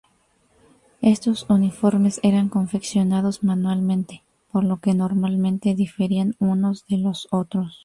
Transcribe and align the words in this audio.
Estos 1.03 1.45
uniformes 1.47 2.19
eran 2.23 2.49
confeccionados 2.49 3.43
manualmente, 3.43 4.23
por 4.51 4.63
lo 4.63 4.77
que 4.77 4.95
normalmente 4.95 5.75
diferían 5.75 6.33
unos 6.39 6.87
de 6.87 6.97
los 6.97 7.27
otros. 7.29 7.79